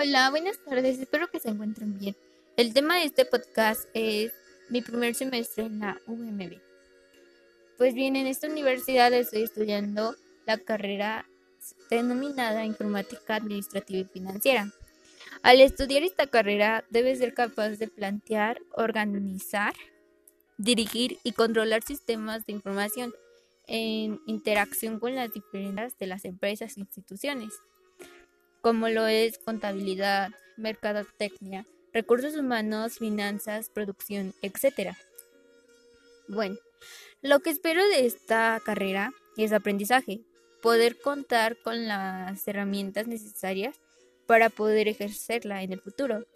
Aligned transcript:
Hola, 0.00 0.30
buenas 0.30 0.62
tardes, 0.64 1.00
espero 1.00 1.26
que 1.26 1.40
se 1.40 1.48
encuentren 1.48 1.98
bien. 1.98 2.14
El 2.56 2.72
tema 2.72 2.98
de 2.98 3.02
este 3.02 3.24
podcast 3.24 3.88
es 3.94 4.32
mi 4.68 4.80
primer 4.80 5.16
semestre 5.16 5.64
en 5.64 5.80
la 5.80 6.00
UMB. 6.06 6.60
Pues 7.76 7.94
bien, 7.94 8.14
en 8.14 8.28
esta 8.28 8.46
universidad 8.46 9.12
estoy 9.12 9.42
estudiando 9.42 10.14
la 10.46 10.56
carrera 10.58 11.26
denominada 11.90 12.64
Informática 12.64 13.34
Administrativa 13.34 13.98
y 13.98 14.04
Financiera. 14.04 14.72
Al 15.42 15.60
estudiar 15.60 16.04
esta 16.04 16.28
carrera 16.28 16.84
debes 16.90 17.18
ser 17.18 17.34
capaz 17.34 17.70
de 17.70 17.88
plantear, 17.88 18.60
organizar, 18.76 19.74
dirigir 20.58 21.18
y 21.24 21.32
controlar 21.32 21.82
sistemas 21.82 22.46
de 22.46 22.52
información 22.52 23.12
en 23.66 24.20
interacción 24.28 25.00
con 25.00 25.16
las 25.16 25.32
diferentes 25.32 25.98
de 25.98 26.06
las 26.06 26.24
empresas 26.24 26.76
e 26.76 26.82
instituciones 26.82 27.52
como 28.60 28.88
lo 28.88 29.06
es 29.06 29.38
contabilidad, 29.38 30.30
mercadotecnia, 30.56 31.66
recursos 31.92 32.36
humanos, 32.36 32.98
finanzas, 32.98 33.70
producción, 33.70 34.34
etc. 34.42 34.94
Bueno, 36.28 36.56
lo 37.22 37.40
que 37.40 37.50
espero 37.50 37.86
de 37.88 38.06
esta 38.06 38.60
carrera 38.64 39.12
es 39.36 39.52
aprendizaje, 39.52 40.20
poder 40.62 41.00
contar 41.00 41.56
con 41.62 41.86
las 41.86 42.46
herramientas 42.46 43.06
necesarias 43.06 43.76
para 44.26 44.50
poder 44.50 44.88
ejercerla 44.88 45.62
en 45.62 45.72
el 45.72 45.80
futuro 45.80 46.26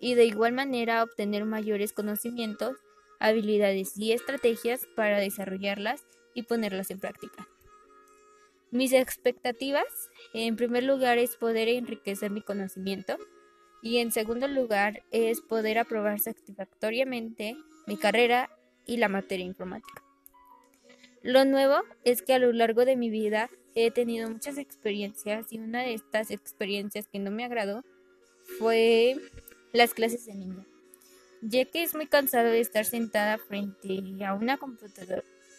y 0.00 0.14
de 0.14 0.24
igual 0.24 0.52
manera 0.52 1.02
obtener 1.02 1.44
mayores 1.44 1.92
conocimientos, 1.92 2.76
habilidades 3.18 3.96
y 3.96 4.12
estrategias 4.12 4.86
para 4.94 5.18
desarrollarlas 5.18 6.02
y 6.34 6.42
ponerlas 6.42 6.90
en 6.90 6.98
práctica. 6.98 7.48
Mis 8.76 8.92
expectativas, 8.92 9.86
en 10.34 10.54
primer 10.54 10.82
lugar, 10.82 11.16
es 11.16 11.34
poder 11.36 11.66
enriquecer 11.66 12.30
mi 12.30 12.42
conocimiento 12.42 13.16
y 13.80 14.00
en 14.00 14.12
segundo 14.12 14.48
lugar 14.48 15.02
es 15.10 15.40
poder 15.40 15.78
aprobar 15.78 16.20
satisfactoriamente 16.20 17.56
mi 17.86 17.96
carrera 17.96 18.50
y 18.84 18.98
la 18.98 19.08
materia 19.08 19.46
informática. 19.46 20.04
Lo 21.22 21.46
nuevo 21.46 21.76
es 22.04 22.20
que 22.20 22.34
a 22.34 22.38
lo 22.38 22.52
largo 22.52 22.84
de 22.84 22.96
mi 22.96 23.08
vida 23.08 23.48
he 23.74 23.90
tenido 23.90 24.28
muchas 24.28 24.58
experiencias 24.58 25.50
y 25.54 25.58
una 25.58 25.80
de 25.80 25.94
estas 25.94 26.30
experiencias 26.30 27.08
que 27.10 27.18
no 27.18 27.30
me 27.30 27.46
agradó 27.46 27.82
fue 28.58 29.16
las 29.72 29.94
clases 29.94 30.28
en 30.28 30.40
línea, 30.40 30.66
ya 31.40 31.64
que 31.64 31.82
es 31.82 31.94
muy 31.94 32.08
cansado 32.08 32.50
de 32.50 32.60
estar 32.60 32.84
sentada 32.84 33.38
frente 33.38 34.22
a 34.22 34.34
una 34.34 34.58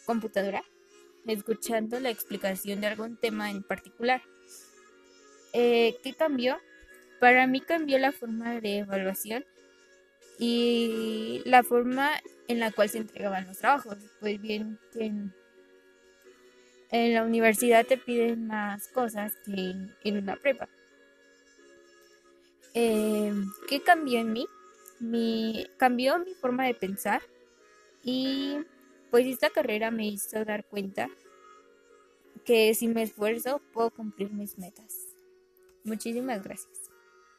computadora 0.05 0.63
escuchando 1.27 1.99
la 1.99 2.09
explicación 2.09 2.81
de 2.81 2.87
algún 2.87 3.17
tema 3.17 3.49
en 3.51 3.63
particular. 3.63 4.21
Eh, 5.53 5.97
¿Qué 6.03 6.13
cambió? 6.13 6.57
Para 7.19 7.47
mí 7.47 7.61
cambió 7.61 7.97
la 7.97 8.11
forma 8.11 8.59
de 8.59 8.79
evaluación 8.79 9.45
y 10.39 11.41
la 11.45 11.63
forma 11.63 12.11
en 12.47 12.59
la 12.59 12.71
cual 12.71 12.89
se 12.89 12.99
entregaban 12.99 13.47
los 13.47 13.57
trabajos. 13.57 13.97
Pues 14.19 14.39
bien, 14.39 14.79
en, 14.95 15.33
la 16.91 17.23
universidad 17.23 17.85
te 17.85 17.97
piden 17.97 18.47
más 18.47 18.87
cosas 18.89 19.33
que 19.45 19.73
en 20.03 20.17
una 20.17 20.35
prepa. 20.35 20.69
Eh, 22.73 23.33
¿Qué 23.67 23.81
cambió 23.81 24.19
en 24.19 24.33
mí? 24.33 24.47
Mi, 24.99 25.67
cambió 25.77 26.19
mi 26.19 26.33
forma 26.35 26.65
de 26.65 26.73
pensar 26.73 27.21
y 28.03 28.57
pues 29.11 29.25
esta 29.25 29.49
carrera 29.49 29.91
me 29.91 30.07
hizo 30.07 30.43
dar 30.45 30.65
cuenta 30.65 31.09
que 32.45 32.73
si 32.73 32.87
me 32.87 33.03
esfuerzo 33.03 33.61
puedo 33.73 33.91
cumplir 33.91 34.31
mis 34.31 34.57
metas. 34.57 35.07
Muchísimas 35.83 36.43
gracias. 36.43 36.86